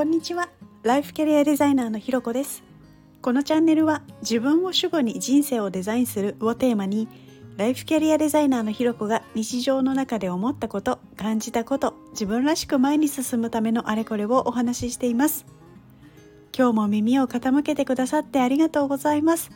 [0.00, 0.48] こんにちは。
[0.82, 2.62] ライフキャリアデザイナーのひろこです。
[3.20, 7.06] このチャンネルは自分を主語に人生をデザインするをテーマに
[7.58, 15.44] ライフキャリアデザイナーのひろこが日常の中で思ったこと感じたこと自分らしく前に進むためのあれこれをお話ししています。
[16.56, 19.50] 今日も耳を傾けてくださってありがとうございます。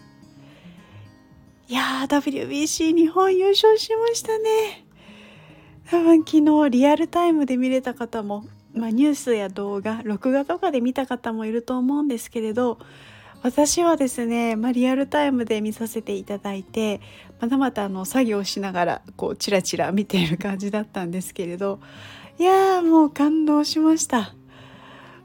[1.68, 4.84] いやー WBC 日本優勝しましたね。
[5.88, 12.78] 多分昨日リアルタイムで見れた方もまあ、ニュースや動画録画とかで見た方もいると思うんですけれど
[13.42, 17.00] 私はですね、まあ、リアルタイムで見させていただいて
[17.40, 21.78] またまたあの作業しながらこうチラチラ見ている感じだったんですけれど
[22.38, 24.34] いやーもう感動しました。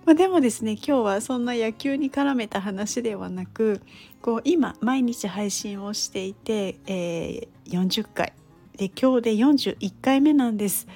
[0.05, 3.81] まあ、でもですね今日はそんな野球に絡めた話ではなく
[4.21, 8.33] こう今毎日配信をしていて、えー、40回
[8.75, 10.87] で今日で41回目なんです。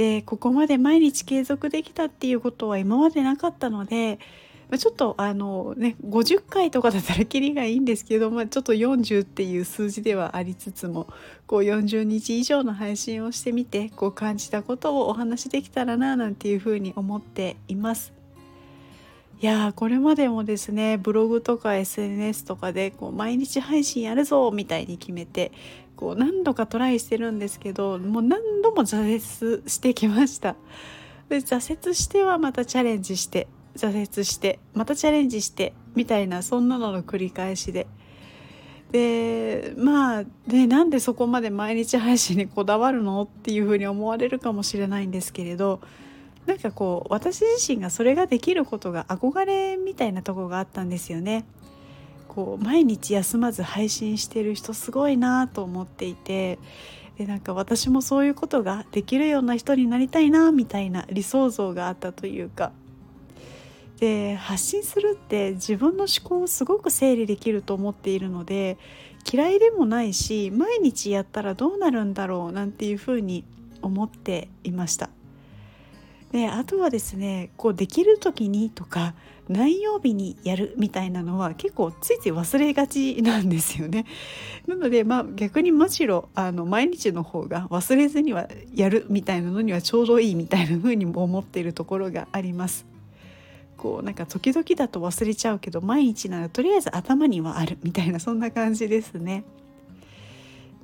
[0.00, 4.18] でここまで毎日継続できたっていうことは今までなかったので
[4.78, 11.06] ちょっとあのね50回とかだったらきりがいいんですけど、まあ、ちょっと40っていう数字ではありつつも
[11.46, 18.19] こう40日以上の配信をしてみてこう感じたことをお話しできたらななんていうふうに思っています。
[19.42, 25.50] いやこれまでもですねブログとか SNS とかでこう毎日配信やるぞみたいに決めて
[25.96, 30.56] こう何度かトライしてるんですけどもう何度も挫折してきました。
[31.30, 37.86] で挫折してはまたチャレンジして挫折してまたチャレンジしてみたいなそんなのの繰り返しで。
[38.92, 43.22] でまあでなんでそこまで毎日配信にこだわるの？
[43.22, 45.80] っていうふうに思われるかもしれないんですけれど
[46.46, 51.44] なんかこう私自身がそれができることが憧れみたいなとこがあったんですよね。
[52.28, 56.60] こう毎日休まず配信してる人すごいなと思っていて
[57.18, 62.70] でなんか私もそういうことができるような人になりたいなみたいな理想像があったというか
[63.98, 68.78] で発信するって自分の思考をすごく整理できると思っているので
[69.30, 73.44] 嫌いでもないし毎日やったらどうなるんだろうなんていうふうに
[73.82, 75.10] 思っていました。
[76.32, 79.14] であとはですねこうできる時にとか
[79.48, 84.06] 何曜日にやるみたいなのは結構ついつい忘れがちなんですよね。
[84.68, 92.86] なのでまあ逆にむしろあの毎日の方が忘れずにはやるみたいなのにはちょうどいいみたいな風にも思っているところがあります。
[93.76, 99.42] こうなんか時々だと忘れちゃうけど毎日ならとりあえず頭にはあるみたいなそんな感じですね。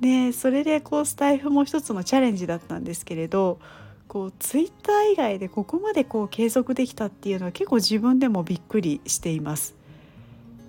[0.01, 3.59] でそれでこうスタイフも一つのチャレンジだったんですけれど
[4.07, 9.75] こうツイッター以外でここまでこう継続できたっていうのは結構自分でもびっくりしています。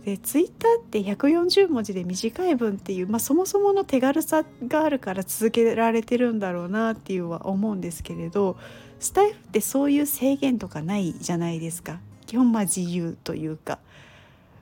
[0.05, 8.57] でツイッターって140文字で短い文っていう、まあ、そもそもの手軽さがあるから続けられてるんだろうなっていうは思うんですけれど
[9.01, 13.79] スタイフってそういう制限とかないじゃないですか基本まあ自由というか。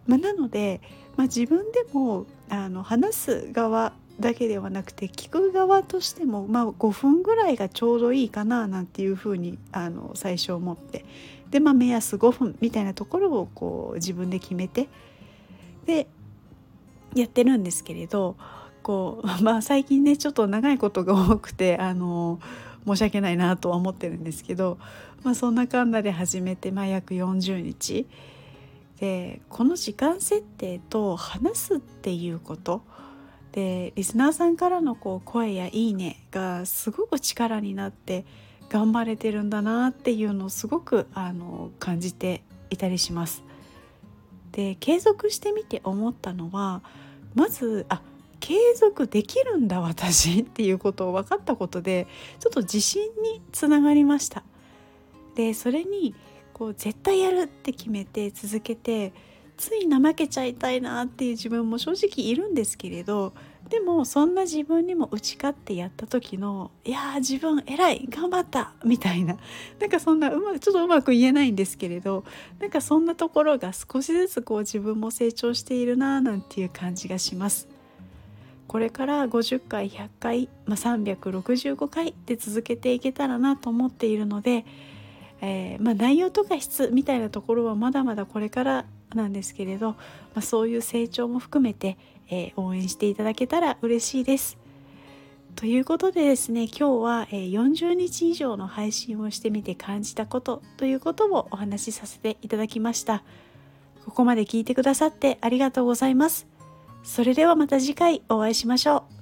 [0.06, 0.80] まあ、なので、
[1.16, 11.04] まあ、自分でもあの話す側だけではなくて聞く側としても、まあ、5分ぐらいがちょうどいいかななんていうふうにあの最初思って。
[11.50, 14.88] で、まあ、目安5分みたいなところをこう自分で決めて
[15.84, 16.08] で
[17.14, 18.36] やってるんですけれど
[18.82, 22.40] こう、 まあ、最近ねちょっと長いことが多くてあの
[22.86, 24.78] 申し訳ないなとは思ってるんですけど、
[25.24, 28.06] まあ、そんなかんなで始めて、まあ、約40日。
[29.00, 32.80] でこの時間設定と話すっていうこと
[33.56, 38.26] でリスナーさんからのこう声や「いいね」がすごく力になって
[38.68, 43.42] 頑張れてるんだなっていうのをすごくあの感じていたりします。
[44.52, 46.82] で継続してみて思ったのは
[47.34, 48.02] まずあ
[48.40, 52.06] 継続できるんだ私っていうことを分かったことで
[52.38, 54.42] ちょっと自信につながりました。
[55.34, 56.14] でそれに
[56.52, 59.14] こう絶対やるって決めて続けて
[59.56, 63.32] つい怠けちゃいたいなっていう自分も正直いるんですけれど
[63.68, 69.36] でもそんな自分にも打ち勝ってやった時の「いやー自分偉い頑張った」みたいな
[69.80, 72.24] なんかそんなうまちょっとうまく言えないんですけれど
[72.60, 77.68] なんかそんなところが少しずつこう自分も成長しているななんていう感じがします。
[78.68, 84.64] これから50回100回、まあ、365回で続けていけたらなと思っているので、
[85.48, 88.84] えー、まあ、内容とか質みたいなところはまだまだこれから
[89.14, 89.96] なんですけれど、ま
[90.36, 91.96] あ、そういう成長も含めて、
[92.28, 94.58] えー、応援していただけたら嬉しいです。
[95.54, 103.22] ということでですね今日は、40日以上の配信をしてみて感じたことということをお話しさせていただきました。
[104.04, 106.46] ここまで聞いてくださってありがとうございます。
[107.04, 109.15] それではまた次回お会いしましょう。